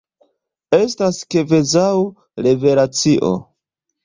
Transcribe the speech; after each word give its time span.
Estis 0.77 1.19
kvazaŭ 1.35 1.85
revelacio! 2.49 3.31